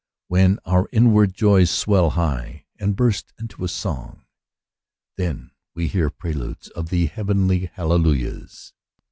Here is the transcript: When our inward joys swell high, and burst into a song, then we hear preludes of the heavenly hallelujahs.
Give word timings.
When 0.29 0.57
our 0.65 0.89
inward 0.91 1.35
joys 1.35 1.69
swell 1.69 2.09
high, 2.17 2.65
and 2.79 2.95
burst 2.95 3.33
into 3.37 3.63
a 3.63 3.67
song, 3.67 4.25
then 5.15 5.51
we 5.75 5.85
hear 5.89 6.09
preludes 6.09 6.69
of 6.69 6.89
the 6.89 7.05
heavenly 7.05 7.67
hallelujahs. 7.67 8.73